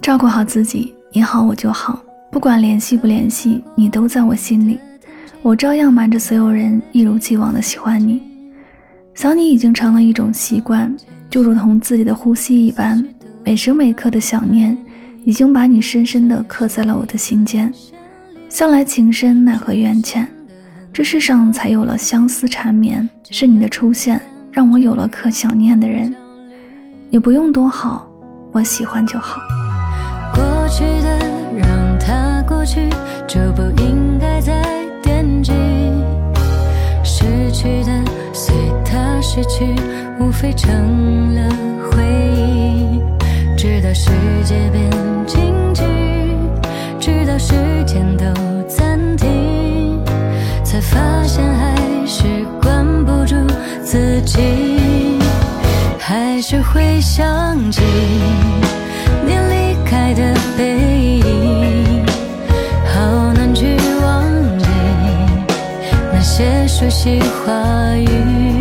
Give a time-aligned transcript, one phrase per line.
[0.00, 2.00] 照顾好自己，你好我就好。
[2.30, 4.78] 不管联系不联系，你都在我心里。
[5.42, 8.22] 我照样瞒着所有人，一如既往的喜欢你。
[9.14, 10.94] 想你已经成了一种习惯，
[11.28, 13.06] 就如同自己的呼吸一般。
[13.44, 14.76] 每时每刻的想念，
[15.24, 17.70] 已经把你深深的刻在了我的心间。
[18.48, 20.26] 向来情深奈何缘浅，
[20.94, 23.06] 这世上才有了相思缠绵。
[23.28, 24.18] 是你的出现，
[24.50, 26.14] 让我有了可想念的人。
[27.10, 28.08] 你不用多好，
[28.50, 29.38] 我喜欢就好。
[30.70, 31.18] 过去的
[31.56, 32.88] 让它过去，
[33.26, 34.52] 就不应该再
[35.02, 35.52] 惦记。
[37.02, 37.90] 失去的
[38.32, 39.74] 随它失去，
[40.20, 41.50] 无非成了
[41.90, 42.04] 回
[42.36, 43.02] 忆。
[43.56, 44.12] 直到世
[44.44, 44.88] 界变
[45.26, 45.82] 静止，
[47.00, 47.52] 直到时
[47.84, 48.26] 间都
[48.68, 50.00] 暂停，
[50.62, 51.74] 才发现还
[52.06, 52.22] 是
[52.62, 53.34] 管不住
[53.82, 55.18] 自己，
[55.98, 57.82] 还是会想起。
[59.90, 60.22] 开的
[60.56, 62.06] 背影，
[62.86, 64.22] 好难去忘
[64.56, 64.64] 记
[66.12, 67.52] 那些熟悉话
[67.96, 68.59] 语。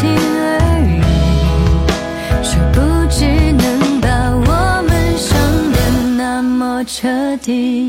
[0.00, 1.02] 听而已
[2.42, 5.38] 却不知能把我们伤
[5.72, 7.86] 得那么彻底。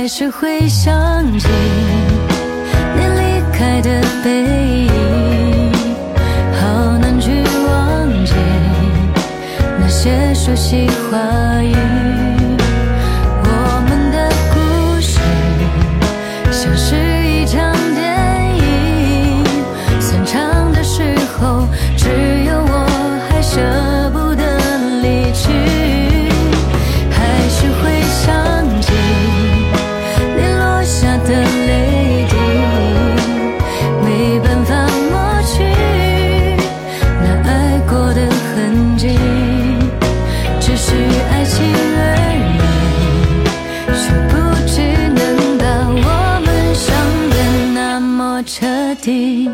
[0.00, 0.90] 还是会想
[1.38, 1.46] 起
[2.96, 5.72] 你离开的背影，
[6.54, 7.30] 好难去
[7.66, 8.32] 忘记
[9.78, 11.89] 那些熟悉话语。
[41.40, 41.64] 爱情
[41.96, 42.00] 而
[42.36, 42.60] 已，
[43.96, 44.32] 却不
[44.68, 44.76] 知
[45.08, 46.92] 能把我们伤
[47.30, 47.34] 得
[47.72, 49.48] 那么彻底。